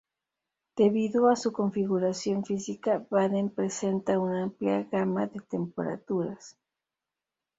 [0.75, 6.57] Debido a su configuración física, Baden presenta una amplia gama de temperaturas.